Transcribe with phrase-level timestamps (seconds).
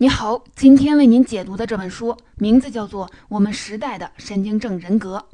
[0.00, 5.26] 你好，今天为您解读的这本书名字叫做《我们时代的神经症人格》。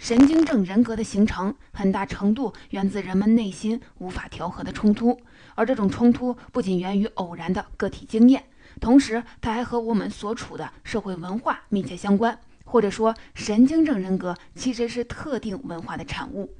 [0.00, 5.16] 神经症人格的形成，很大程度源自人们内心无法调和的冲突，
[5.54, 8.42] 而这种冲突不仅源于偶然的个体经验，
[8.80, 12.36] 同时它还和我们所处的社会文化密切相关。
[12.64, 16.52] 或者说，神经症人格其实是特定文化的产物。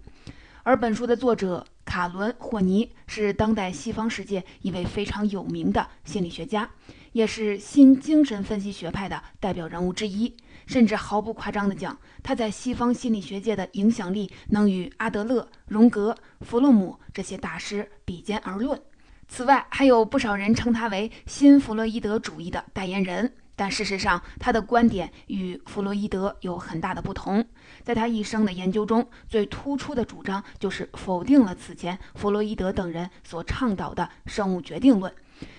[0.63, 6.71] 而本书的作者卡伦·霍尼是当代西方世界一位非常有名的心理学家，
[7.19, 10.33] 也是新精神分析学派的代表人物之一。
[10.69, 18.81] 甚至毫不夸张地讲，他在西方心理学界的影响力能与阿德勒、荣格、弗洛姆这些大师比肩而论。
[19.27, 23.35] 此外，还有不少人称他为新弗洛伊德主义的代言人。
[23.57, 27.45] 但事实上，他的观点与弗洛伊德有很大的不同。
[27.83, 35.13] 在他一生的研究中，最突出的主张就是否定了此前弗洛伊德等人所倡导的生物决定论。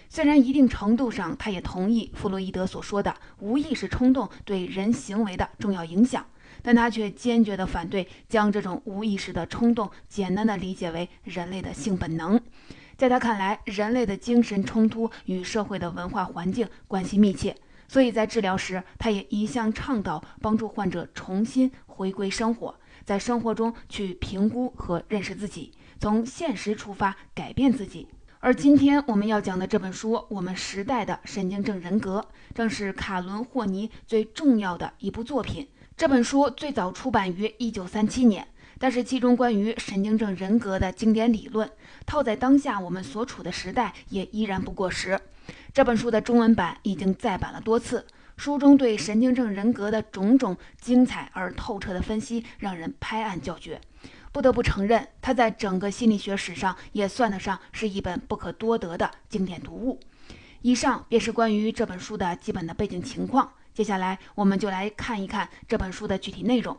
[0.09, 6.25] 虽然一定程度上，他也同意弗洛伊德所说的无意识冲动对人行为的重要影响，
[6.61, 12.41] 但他却坚决地反对将这种无意识的冲动简单地理解为人类的性本能。
[12.97, 17.55] 在他看来，人类的精神冲突与社会的文化环境关系密切。
[17.87, 28.07] 所以在治疗时，他也一向倡导帮助患者重新回归生活，在生活中去评估和认识自己，从现实出发改变自己。
[28.41, 32.21] 而今天我们要讲的这本书《我们时代的神经症人格》，
[32.55, 35.67] 正是卡伦·霍尼最重要的一部作品。
[35.97, 41.69] 这本书最早出版于1937年，但是其中关于神经症人格的经典理论，
[42.05, 45.19] 套在当下我们所处的时代也依然不过时。
[45.73, 53.81] 这本书的中文版已经再版了多次，书中对神经症人格的种种精彩而透彻的分析，让人拍案叫绝。
[54.31, 59.99] 不得不承认，它在整个心理学史上也算得上是一本不可多得的经典读物。
[60.61, 63.53] 以上便是关于这本书的基本的背景情况。
[63.73, 66.77] 接下来，我们就来看一看这本书的具体内容。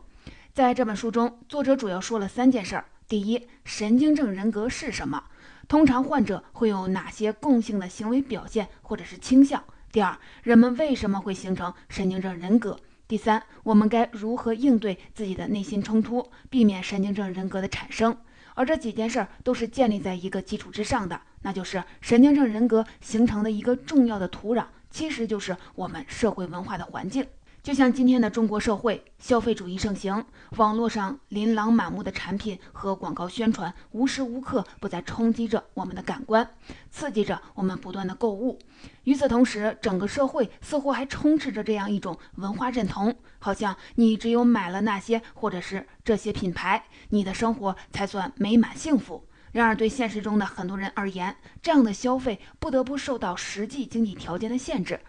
[0.53, 5.23] 在这本书中，作者主要说了三件事儿：第一，神经症人格是什么？
[5.67, 9.63] 通常患者会有哪些共性的行为表现或者是倾向？
[9.91, 12.77] 第二，人们为什么会形成神经症人格？
[13.11, 18.15] 第三，我们该如何应对自己的内心冲突，避免神经症人格的产生？
[18.53, 27.27] 而这几件事儿都是建立在一个基础之上的，那就是神经症人格形成的一个重要的土壤，其实就是我们社会文化的环境。
[27.63, 30.25] 就像今天的中国社会，消费主义盛行，
[30.57, 36.55] 网络上琳琅满目的产品和广告宣传，无时无刻不在冲击着我们的感官，
[36.89, 38.57] 刺激着我们不断的购物。
[39.03, 49.27] 与此同时，整个社会似乎还充斥着这样一种文化认同，好像你只有买了那些或者是这些品牌，你的生活才算美满幸福。
[49.51, 54.99] 然而，对现实中的很多人而言，这样的消费不得不受到实际经济条件的限制。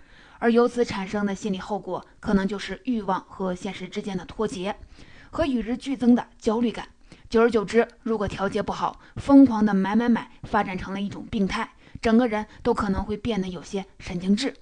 [0.43, 4.75] 而由此产生的心理后果，可能就是欲望和现实之间的脱节，
[5.31, 6.89] 和与日俱增的焦虑感。
[7.31, 11.71] 久而久之，如果调节不好，疯狂的买买买发展成了一种病态，
[12.01, 14.53] 整个人都可能会变得有些神经质。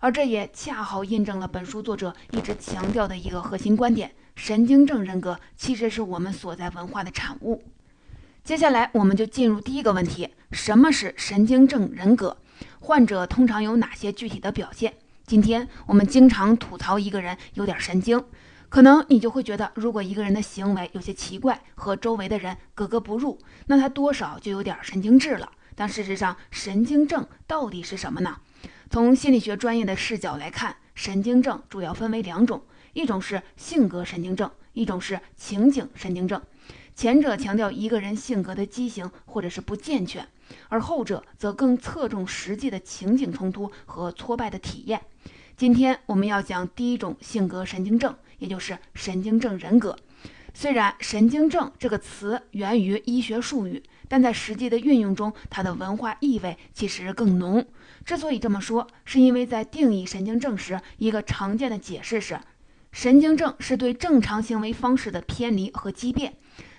[0.00, 7.62] 而这也恰好印证了本书作者一直强调的一个核心观点：神经症人格其实是我们所在文化的产物。
[8.42, 12.38] 接下来，我们就进入第一个问题：什么是神经症人格？
[12.80, 14.94] 患者通常有哪些具体的表现？
[15.26, 18.24] 今天我们经常吐槽一个人有点神经，
[18.68, 25.50] 可能你就会觉得，如果一个人的行为有些奇怪，和周围的人格格不入，那他多少就有点神经质了。
[25.74, 28.36] 但事实上，神经症到底是什么呢？
[28.88, 32.62] 从心理学专业的视角来看，神经症主要分为两种，
[32.92, 36.40] 一种是性格神经症，一种是情景神经症。
[36.96, 40.26] 前者强调一个人性格的畸形或者是不健全，
[40.70, 45.02] 而后者则更侧重实际的情景冲突和挫败的体验。
[45.58, 49.94] 今天我们要讲第一种性格神经症，也就是神经症人格。
[50.54, 57.62] 虽然“神经症”这个词源于医学术语，但在实际的运用中，它的文化意味其实更浓。
[58.06, 62.40] 之所以这么说，是因为在定义神经症时，一个常见的解释是，
[62.90, 66.32] 神经症是对正常行为方式的偏离和畸变。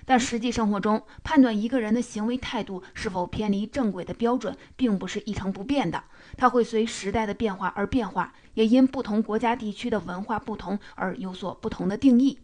[0.10, 6.02] 但实际生活中，判断一个人的行为态度是否偏离正轨的标准，并不是一成不变的，
[6.38, 12.40] 它会随时代的变化而变化，也因不同国家地区的文化不同而有所不同的定义。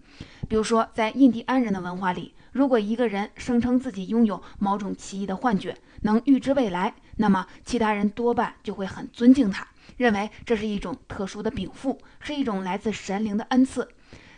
[0.49, 13.87] 比如说，在印第安人的文化里，如果一个人声称自己拥有某种奇异的幻觉，能预知未来，那么其他人多半就会很尊敬他，认为这是一种特殊的禀赋，是一种来自神灵的恩赐。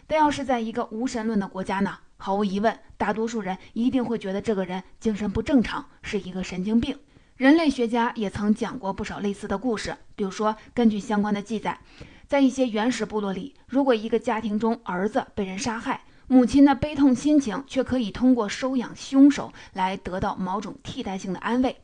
[0.05, 1.97] 但要是在一个无神论的国家呢？
[2.17, 6.97] 毫无疑问，大多数人一定会觉得这个人精神不正常，是一个神经病。
[7.35, 11.79] 人类学家也曾讲过不少类似的故事，比如说，根据相关的记载，
[12.27, 21.75] 在一些原始部落里，如果一个家庭中儿子被人杀害，母亲的悲痛心情却可以通过收养凶手来得到某种替代性的安慰。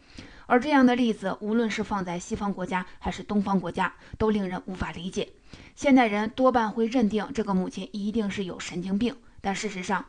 [0.48, 5.30] 而这样的例子，无论是放在西方国家还是东方国家，都令人无法理解。
[5.76, 10.06] 现代人多半会认定这个母亲一定是有神经病，但事实上，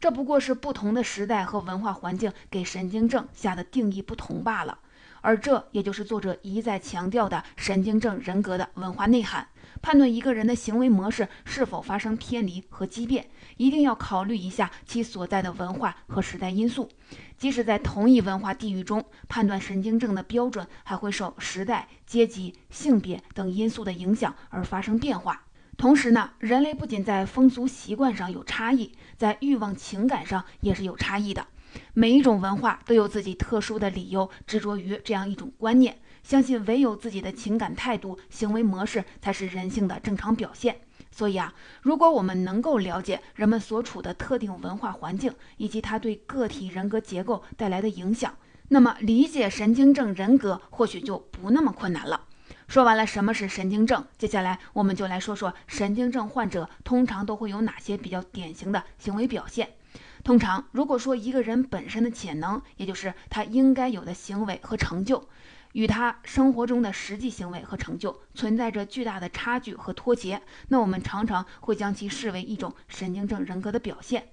[0.00, 4.78] 这不过是不同的时代和文化环境给神经症下的定义不同罢了。
[5.22, 9.46] 而这也就是作者一再强调的神经症人格的文化内涵。
[9.82, 16.88] 判断一个人的行为模式是否发生偏离和畸变，一定要考虑一下其所在的文化和时代因素。
[17.36, 25.44] 即使在同一文化地域中，判断神经症的标准还会受时代、阶级、性别等因素的影响而发生变化。
[25.80, 31.46] 同时呢，人类不仅在风俗习惯上有差异，在欲望情感上也是有差异的。
[31.94, 40.76] 每一种文化都有自己特殊的理由，执着于这样一种观念，相信唯有自己的情感态度、行为模式才是人性的正常表现。
[41.10, 48.34] 所以啊，如果我们能够了解人们所处的特定文化环境以及它对个体人格结构带来的影响，
[48.68, 52.26] 那么理解神经症人格或许就不那么困难了。
[52.70, 59.70] 说完了什么是神经症，接下来我们就来说说神经症患者通常都会有哪些比较典型的行为表现。
[60.22, 65.28] 通常，如果说一个人本身的潜能，也就是他应该有的行为和成就，
[65.72, 74.28] 与他生活中的实际行为和成就存在着巨大的差距和脱节，那我们常常会将其视为一种神经症人格的表现。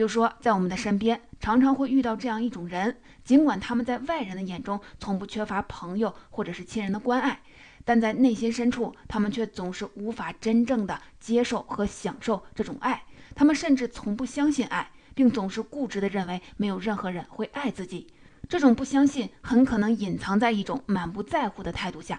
[0.00, 7.38] 比如说，在我们的身边，常常会遇到这样一种人，尽管他们在外人的眼中从不缺乏朋友或者是亲人的关爱。
[7.84, 13.02] 但在内心深处，他们却总是无法真正的接受和享受这种爱。
[13.34, 18.06] 他们甚至从不相信爱，并总是固执地认为没有任何人会爱自己。
[18.48, 22.18] 这种不相信很可能隐藏在一种满不在乎的态度下，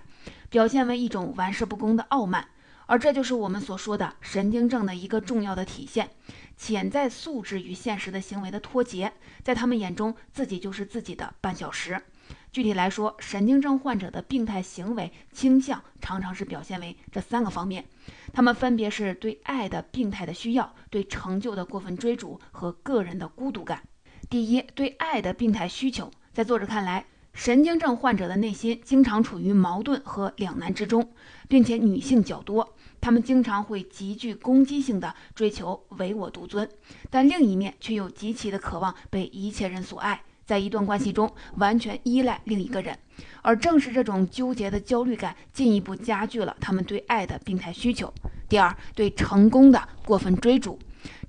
[0.51, 2.45] 表现为一种玩世不恭的傲慢。
[2.91, 6.09] 而这就是我们所说的神经症的一个重要的体现：
[6.57, 9.13] 潜在素质与现实的行为的脱节。
[9.45, 12.01] 在他们眼中，自己就是自己的半小时。
[12.51, 17.85] 具体来说，神经症患者的病态行为倾向常常是表现为这三个方面，
[18.33, 23.81] 他们分别是对爱的病态的需要、对成就的过分追逐和个人的孤独感。
[24.29, 31.13] 第一，对爱的病态需求，在作者看来，神经症患者的内心经常处于矛盾和两难之中，
[31.47, 36.69] 并且女性较多，他们经常会极具攻击性的追求唯我独尊，
[37.09, 40.21] 但另一面却又极其的渴望被一切人所爱。
[40.45, 42.98] 在一段关系中完全依赖另一个人，
[43.42, 48.13] 而正是这种纠结的焦虑感，进一步加剧了他们对爱的病态需求。
[48.50, 50.77] 第二，对成功的过分追逐，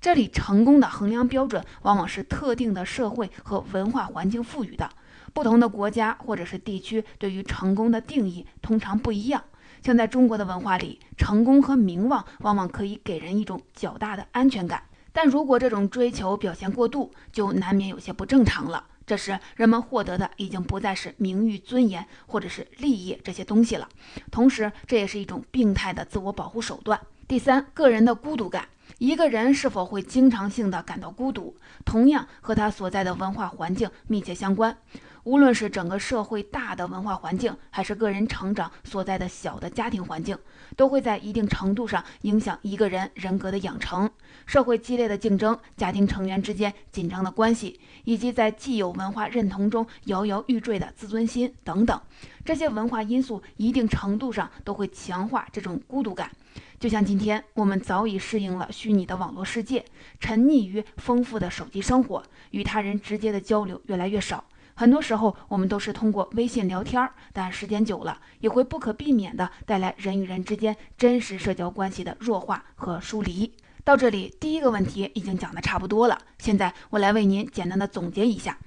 [0.01, 4.91] 这里成功的衡量标准往往是特定的社会和文化环境赋予的，
[5.33, 9.45] 不同的国家或者是地区对于成功的定义通常不一样。
[9.82, 14.82] 像在中国的文化里，成功和名望往往可以给人一种较大的安全感，
[15.12, 18.84] 但如果这种追求表现过度，就难免有些不正常了。
[19.05, 23.88] 这时，人们获得的已经不再是名誉、尊严或者是利益这些东西了。
[24.31, 26.99] 同时，这也是一种病态的自我保护手段。
[27.26, 28.69] 第三，个人的孤独感。
[28.99, 34.76] 一个人是否会经常性的感到孤独，同样和他所在的文化环境密切相关。
[35.25, 40.37] 无论是整个社会大的文化环境，还是个人成长所在的小的家庭环境，
[40.77, 44.11] 都会在一定程度上影响一个人人格的养成。
[44.47, 52.00] 社会激烈的竞争、家庭成员之间紧张的关系，以及在既有文化认同中摇摇欲坠的自尊心等等，
[52.45, 56.33] 这些文化因素一定程度上都会强化这种孤独感。
[56.81, 59.85] 就像今天，我们早已适应了虚拟的网络世界，
[60.19, 64.43] 沉溺于丰富的手机生活，与他人直接的交流越来越少。
[64.75, 73.52] 很多时候，我们都是通过微信聊天儿，但时间久了，也会不可避免地带来人与人之间真实社交关系的弱化和疏离。
[73.85, 76.19] 到这里，第一个问题已经讲得差不多了。
[76.38, 78.59] 现在，我来为您简单的总结一下。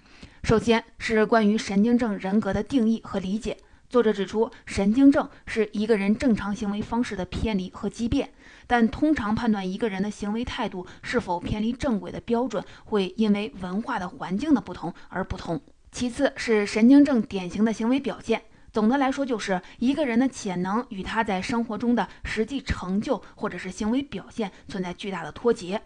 [0.44, 3.58] 首先是关于神经症人格的定义和理解。
[3.88, 8.32] 作者指出，神经症是一个人正常行为方式的偏离和畸变，
[8.68, 15.62] 但通常判断一个人的行为态度是否偏离正轨的标准，会因为文化的环境的不同而不同。
[15.96, 18.42] 其次是神经症典型的行为表现。
[18.74, 25.82] 总的来说，就是一个人的潜能与他在生活中的实际成就或者是行为表现存在巨大的脱节。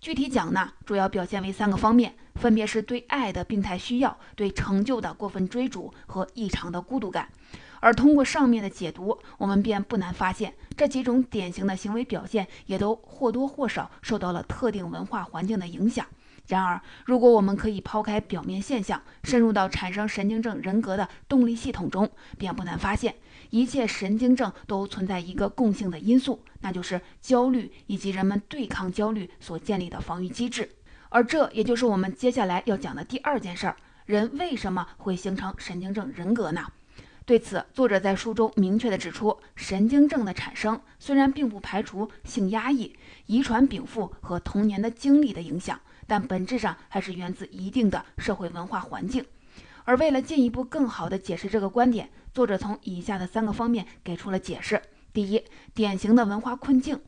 [0.00, 7.28] 具体讲呢，主要表现为三个方面，分别是对爱的病态需要、对成就的过分追逐和异常的孤独感。
[7.78, 16.04] 而通过上面的解读，我们便不难发现，这几种典型的行为表现也都或多或少受到了特定文化环境的影响。
[16.48, 23.14] 然而，如果我们可以抛开表面现象，深入到产生神经症人格的动力系统中，便不难发现，
[23.50, 30.68] 一切神经症都存在一个共性的因素，那就是焦虑以及人们对抗焦虑所建立的防御机制。
[31.08, 36.66] 而这也就是我们接下来要讲的第二件事儿：人为什么会形成神经症人格呢？
[37.24, 42.96] 对此，作者在书中明确地指出，神经症的产生虽然并不排除性压抑、
[43.26, 45.80] 遗传禀赋和童年的经历的影响。
[46.12, 49.24] 但本质上还是源自一定的社会文化环境，
[49.84, 54.82] 而为了进一步更好地解释这个观点，作者从以下的三个方面给出了解释：
[55.14, 55.42] 第一，
[55.72, 57.00] 典型的文化困境。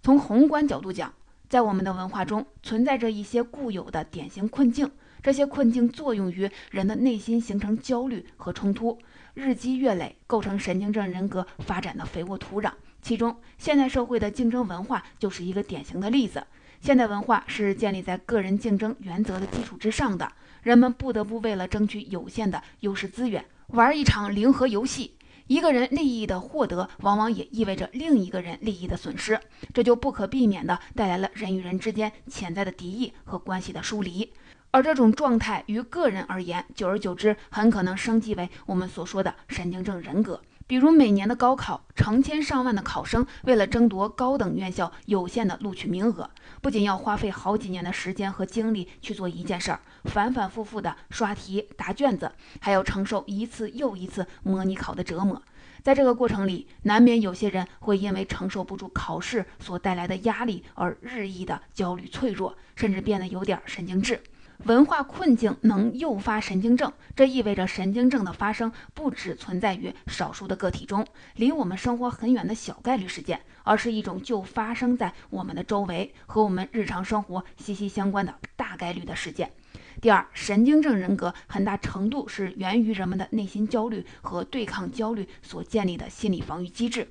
[0.00, 1.12] 从宏观角度讲，
[1.48, 4.88] 在我们的文化中存在着一些固有的典型困境，
[5.20, 8.96] 这些困境作用于人的内心，形成焦虑和冲突，
[9.34, 12.70] 日积月累，构成神经症人格发展的肥沃土壤。
[13.02, 16.46] 其中，现代社会的竞争文化就是一个典型的例子。
[16.80, 20.30] 现代文化是建立在个人竞争原则的基础之上的，
[20.62, 25.12] 人们不得不为了争取有限的优势资源，玩一场零和游戏。
[25.48, 29.38] 一个人利益的获得，往往也意味着另一个人利益的损失，
[29.72, 34.32] 这就不可避免地带来了人与人之间潜在的敌意和关系的疏离。
[34.72, 40.42] 而这种状态于个人而言，久而久之，很可能升级为我们所说的神经症人格。
[40.68, 46.28] 比如每年的高考，成千上万的考生为了争夺高等院校有限的录取名额，
[46.60, 55.40] 不仅要花费好几年的时间和精力去做一件事儿，反反复复的刷题答卷子，还要承受一次又一次模拟考的折磨。
[55.84, 64.20] 在这个过程里，难免有些人会因为承受不住考试所带来的压力而日益的焦虑脆弱，甚至变得有点神经质。
[64.64, 79.52] 文化困境能诱发神经症，这意味着神经症的发生不只存在于少数的个体中，离我们生活很远的小概率事件，而是一种就发生在我们的周围和我们日常生活息息相关的大概率的事件。
[80.00, 87.08] 第二，神经症人格很大程度是源于人们的内心焦虑和对抗焦虑所建立的心理防御机制。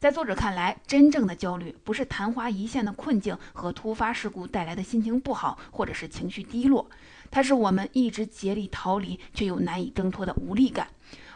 [0.00, 6.88] 在作者看来，真正的焦虑不是昙花一现的困境和突发事故带来的心情不好或者是情绪低落，
[7.32, 10.86] 它是我们一直竭力逃离却又难以挣脱的无力感。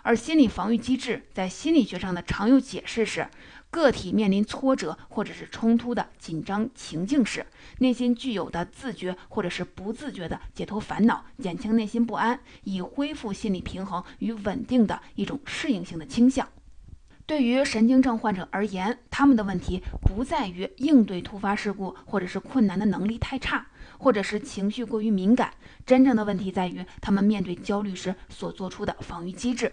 [0.02, 3.28] 而心理防御机制在心理学上的常用解释是：
[3.68, 7.44] 个体面临挫折或者是冲突的紧张情境时，
[7.78, 16.48] 内心具有的自觉或者是不自觉的解脱烦恼、减轻内心不安、以恢复心理平衡与稳定的一种适应性的倾向。
[17.24, 23.64] 对于神经症患者而言，他们的问题不在于应对突发事故或者是困难的能力太差，
[23.98, 25.52] 或者是情绪过于敏感。
[25.86, 29.72] 真正的问题在于他们面对焦虑时所做出的防御机制。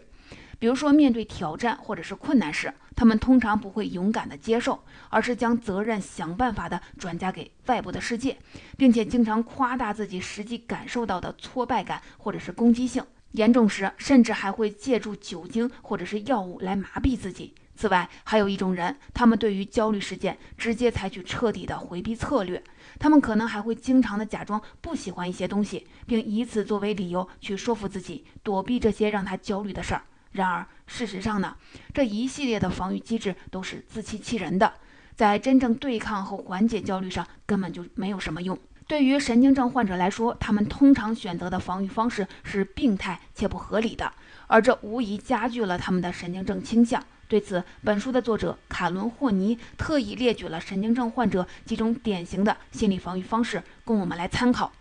[0.59, 8.37] 比如说，面对挑战或者是困难时，他们通常不会勇敢地接受，而是将责任想办法地转嫁给外部的世界，
[8.77, 13.03] 并且经常夸大自己实际感受到的挫败感或者是攻击性。
[13.31, 17.53] 严重时，甚至还会借助酒精或者是药物来麻痹自己。
[17.75, 22.61] 此外，还有一种人，他们对于焦虑事件直接采取彻底的回避策略。
[22.99, 30.01] 他们可能还会经常的假装不喜欢一些东西，并以此作为理由去说服自己躲避这些让他焦虑的事儿。
[30.31, 31.55] 然而，事实上呢，
[31.93, 34.73] 这一系列的防御机制都是自欺欺人的，
[35.15, 38.59] 在真正对抗和缓解焦虑上根本就没有什么用。
[38.89, 44.11] 对于神经症患者来说，他们通常选择的防御方式是病态且不合理的，
[44.47, 47.03] 而这无疑加剧了他们的神经症倾向。
[47.27, 54.71] 对此，本书的作者卡伦·霍尼特意列举了神经症患者几种典型的心理防御方式，供我们来参考。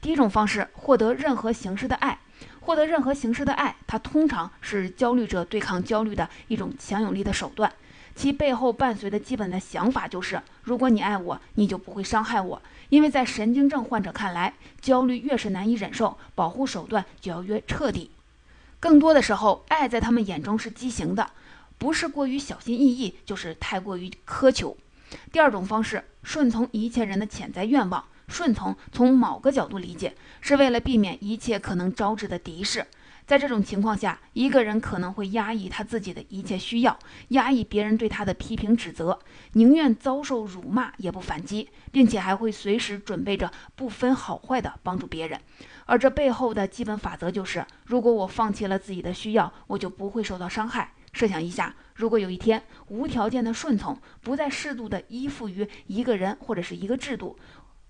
[0.00, 2.16] 第一种方式，获得任何形式的爱。
[2.60, 7.72] 获得任何形式的爱，它通常是焦虑者对抗焦虑的一种强有力的手段。
[8.18, 12.60] 其背后伴随的基本的想法就是：如果你爱我，你就不会伤害我。
[12.88, 18.10] 因为在神经症患者看来，焦虑越是难以忍受，保护手段就要越彻底。
[18.80, 21.30] 更多的时候，爱在他们眼中是畸形的，
[21.78, 24.76] 不是过于小心翼翼，就是太过于苛求。
[25.30, 28.04] 第二种方式，顺从一切人的潜在愿望。
[28.26, 32.84] 顺从，从某个角度理解，是为了避免一切可能招致的敌视。
[33.28, 39.18] 在这种情况下，一个人可能会压抑他自己的一切需要，压抑别人对他的批评指责，
[39.52, 45.38] 宁愿遭受辱骂也不反击，并且还会随时准备着不分好坏的帮助别人。
[45.84, 50.94] 而这背后的基本法则就是：如果我放弃了自己的需要，我就不会受到伤害。
[51.12, 57.36] 设想一下，如果有一天无条件的顺从，不再适度的依附于一个人或者是一个制度。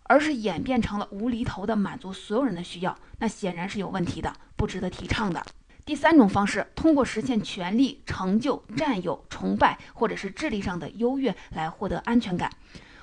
[0.09, 5.45] 而是演变成了无厘头的满足所有人的需要，那显然是有问题的，不值得提倡的。
[5.85, 12.51] 第三种方式，通过实现权力、成就、占有、崇拜，或者是智力上的优越来获得安全感。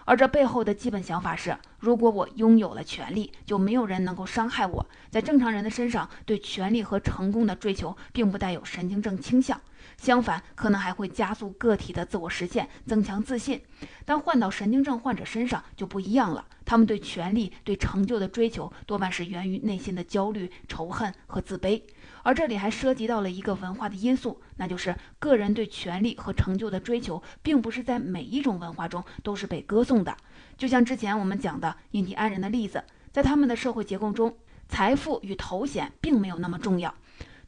[0.07, 4.85] 而这背后的基本想法是：如果我拥有了权利，就没有人能够伤害我。
[5.09, 9.59] 在正常人的身上，对权力和成功的追求并不带有神经症倾向，
[9.97, 13.61] 相反，可能还会加速个体的自我实现，增强自信。
[14.03, 21.81] 但换到神经症患者身上就不一样了，他们对权力、对成就的追求多半是源于内心的焦虑、仇恨和自卑。
[22.23, 30.15] 而这里还涉及到了一个文化的因素，那就是个人对权力和成就的追求，并不是在每一种文化中都是被歌颂的。
[30.57, 34.35] 就像之前我们讲的印第安人的例子，在他们的社会结构中，
[34.67, 36.93] 财富与头衔并没有那么重要。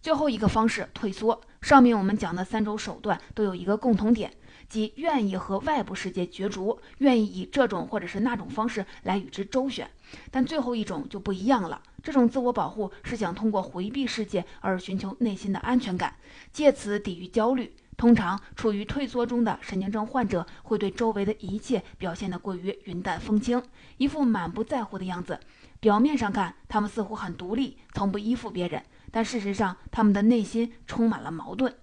[0.07, 4.31] 最后一个方式退缩，上面我们讲的三种手段都有一个共同点，
[4.69, 9.85] 即愿意和外部世界角逐，愿意以这种或者是那种方式来与之周旋。
[10.31, 16.15] 但最后一种就不一样了，这种自我保护是想通过回避世界而寻求内心的安全感，
[16.53, 17.75] 借此抵御焦虑。
[17.97, 23.61] 通常处于退缩中的神经症患者会对周围的一切表现得过于云淡风轻，
[23.97, 25.37] 一副满不在乎的样子。
[25.81, 28.81] 表面上看，他们似乎很独立，从不依附别人。
[29.11, 31.73] 但事实上，他们的内心充满了矛盾。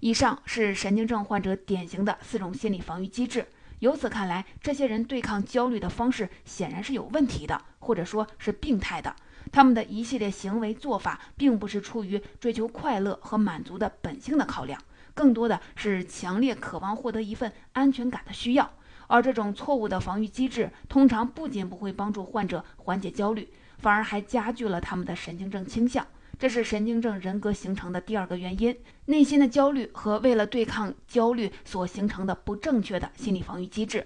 [0.00, 3.46] 以上是神经症患者典型的四种心理防御机制。
[3.78, 9.14] 由此看来，这些人对抗焦虑的方式显然是有问题的，或者说是病态的。
[9.50, 14.80] 他们的一系列行为做法，并不是出于追求快乐和满足的本性的考量，
[15.14, 18.70] 更多的是强烈渴望获得一份安全感的需要。
[19.08, 23.48] 而这种错误的防御机制，通常不仅不会帮助患者缓解焦虑，
[23.78, 26.06] 反而还加剧了他们的神经症倾向。
[26.42, 34.04] 这是神经症人格形成的第二个原因：内心的焦虑和为了对抗焦虑所形成的不正确的心理防御机制。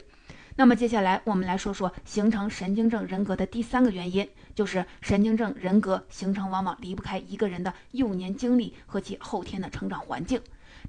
[0.55, 10.39] 那么接下来我们来说说形成神经症人格的第三个原因，就是神经症人格形成往往离不开一个人的幼年经历和其后天的成长环境。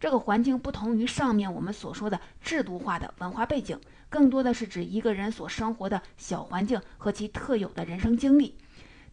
[0.01, 8.53] 这个环境不同于上面我们所说的制度化的文化背景，更多的是指一个人所生活的小环境和其特有的人生经历。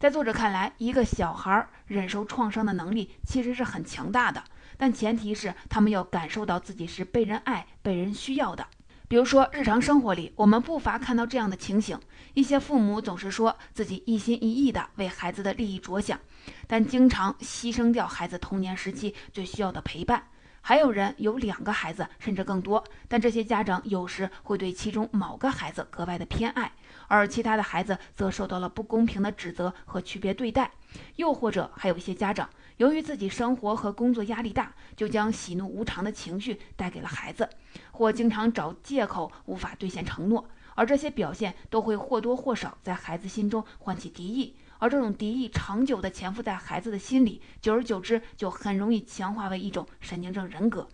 [0.04, 4.44] 在作者看来，一个小孩忍受创伤的能力其实是很强大的，
[4.76, 8.66] 但前提是他们要感受到自己是被人爱、被人需要的。
[9.08, 11.98] 比如说，日常生活里，我们不乏看到这样的情形：
[12.34, 16.20] 一些父母总是说自己一心一意地为孩子的利益着想，
[16.66, 20.22] 但经常牺牲掉孩子童年时期最需要的陪伴。
[20.66, 26.72] 还有人有两个孩子，甚至更多，但这些家长有时会对其中某个孩子格外的偏爱，
[27.08, 30.70] 而其他的孩子则受到了不公平的指责和区别对待。
[31.16, 37.48] 又或者还有一些家长，由于自己生活和工作压力大，就将喜怒无常的情绪带给了孩子，
[37.90, 44.54] 或经常找借口无法兑现承诺，而这些表现都会或多或少在孩子心中唤起敌意。
[44.78, 50.86] 而这种敌意长久地潜伏在孩子的心里，久而久之就很容易强化为一种神经症人格。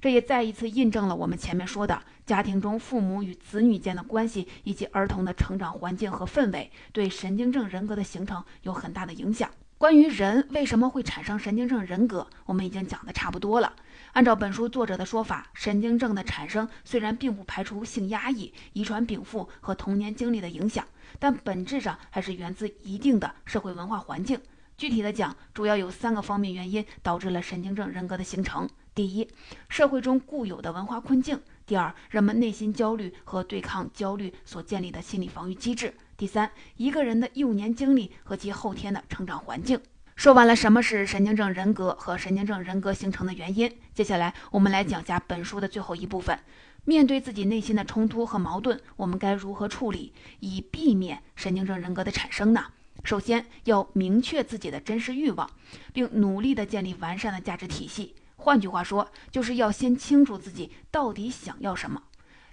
[0.00, 9.50] 这也再一次印证了我们前面说的，家庭中父母与子女间的关系，以及儿童的成长环境和氛围，对神经症人格的形成有很大的影响。
[9.78, 13.74] 关于人为什么会产生神经症人格，我们已经讲得差不多了。
[14.12, 20.82] 按照本书作者的说法，神经症的产生虽然并不排除性压抑、遗传禀赋和童年经历的影响，
[21.18, 24.40] 但本质上还是源自一定的社会文化环境。
[24.78, 29.28] 具体的讲，主要有三个方面原因导致了神经症人格的形成：第一，
[29.68, 35.92] 社会中固有的文化困境；第二，人们内心焦虑和对抗焦虑所建立的心理防御机制。
[36.16, 39.78] 第三，一个人的幼年经历和其后天的成长环境。
[40.14, 46.38] 说完了什么是神经症人格和神经症人格形成的原因，接下来我们来讲下本书的最后一部分。
[46.86, 52.64] 面对自己内心的冲突和矛盾，我们该如何处理，以避免神经症人格的产生呢？
[53.04, 55.50] 首先要明确自己的真实欲望，
[55.92, 58.14] 并努力地建立完善的价值体系。
[58.46, 62.00] 换句话说，就是要先清楚自己到底想要什么。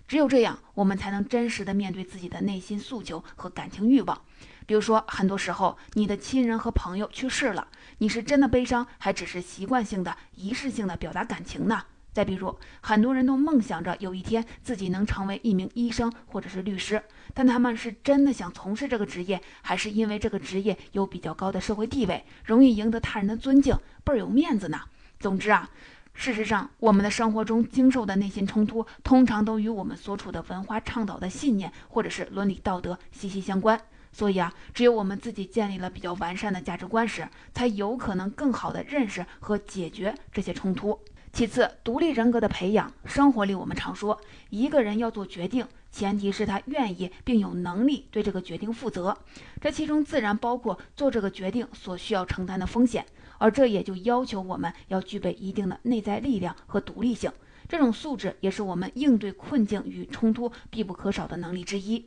[0.08, 4.20] 只有这样，我们才能真实的面对自己的内心诉求和感情欲望。
[4.66, 7.68] 比如说，很多时候你的亲人和朋友去世了，
[8.00, 11.84] 你是真的悲伤，还只是习惯性的、仪式性的表达感情呢？
[12.12, 17.04] 再比如，很多人都梦想着有一天自己能成为一名医生或者是律师，
[17.36, 24.82] 但他们是真的想从事这个职业，还是因为这个职业有比较高的社会地位，容易赢得他人的尊敬，倍儿有面子呢？
[25.24, 25.70] 总之啊。
[26.14, 33.80] 事实上，我们的生活中经受的内心冲突，通常都与我们所处的文化倡导的信念或者是伦理道德息息相关。
[34.12, 41.00] 所以啊，只有我们自己建立了比较完善的价值观时，才有可能更好地认识和解决这些冲突。
[41.32, 49.18] 其次，独立人格的培养，生活里我们常说，一个人要做决定，前提是他愿意并有能力对这个决定负责，
[49.60, 53.04] 这其中自然包括做这个决定所需要承担的风险。
[53.44, 57.30] 而这也就要求我们要具备一定的内在力量和独立性，
[57.68, 62.06] 这种素质也是我们应对困境与冲突必不可少的能力之一。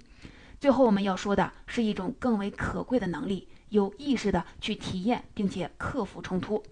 [0.59, 6.63] 最后，我们要说的是一种更为可贵的能力：有意识的去体验并且克服冲突。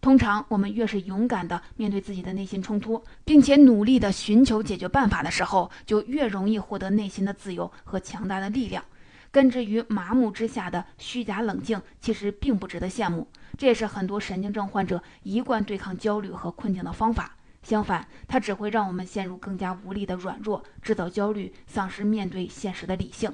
[0.00, 8.82] 通常，我们越是勇敢地面对自己的内心冲突，并且努力地寻求解决办法的时候，就越容易获得内心的自由和强大的力量。
[9.30, 13.28] 根植于麻木之下的虚假冷静，其实并不值得羡慕。
[13.56, 17.34] 这也是很多神经症患者一贯对抗焦虑和困境的方法。
[17.62, 23.32] 相反，它只会让我们陷入更加无力的软弱，制造焦虑，丧失面对现实的理性。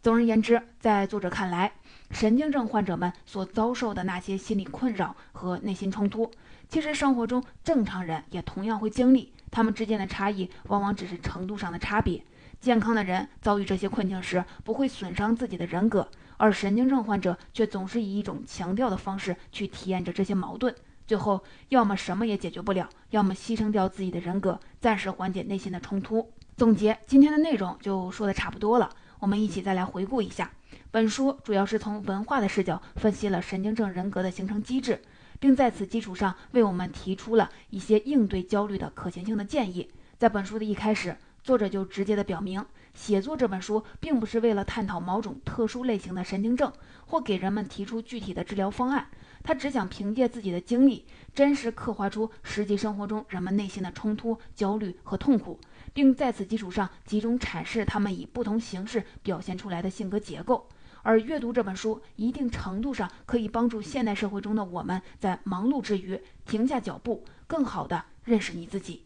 [0.00, 1.72] 总而言之，在作者看来，
[2.12, 6.30] 神经症患者们所遭受的那些心理困扰和内心冲突，
[6.68, 9.32] 其实生活中正常人也同样会经历。
[9.50, 12.22] 他们之间的差异，往往只是程度上的差别。
[12.60, 20.74] 健康的人遭遇这些困境时，不会损伤自己的人格，而神经症患者却总是以一种强调的方式去体验着这些矛盾，
[21.06, 26.32] 最后要么什么也解决不了，要么牺牲掉自己的人格，暂时缓解内心的冲突。
[26.56, 28.90] 总结今天的内容就说的差不多了。
[29.20, 30.50] 我们一起再来回顾一下，
[30.90, 35.00] 本书主要是从文化的视角分析了神经症人格的形成机制，
[35.38, 39.88] 并在此基础上为我们提出了一些应对焦虑的可行性的建议。
[40.18, 41.16] 在本书的一开始，
[41.48, 46.70] 作者就直接的表明，写作这本书并不是为了探讨某种特殊类型的神经症，
[47.06, 49.06] 或给人们提出具体的治疗方案。
[49.42, 55.58] 他只想凭借自己的经历，真实刻画出实际生活中人们内心的冲突、焦虑和痛苦。
[55.94, 60.68] 并在此基础上集中阐释他们以不同形式表现出来的性格结构，
[61.02, 69.04] 而阅读这本书，一定程度上可以帮助现代社会中的我们在忙碌之余停下脚步，更好地认识你自己。